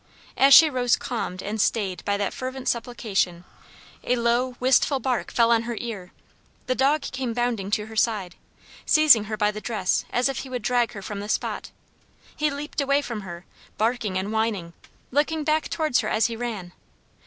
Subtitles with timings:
[0.35, 3.43] As she rose calmed and stayed by that fervent supplication
[4.03, 6.11] a low wistful bark fell on her ear;
[6.65, 8.33] the dog came bounding to her side;
[8.83, 11.69] seizing her by the dress as if he would drag her from the spot,
[12.35, 13.45] he leaped away from her,
[13.77, 14.73] barking and whining,
[15.11, 16.71] looking back towards her as he ran.